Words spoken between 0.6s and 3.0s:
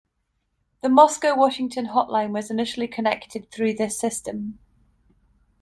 The Moscow-Washington hotline was initially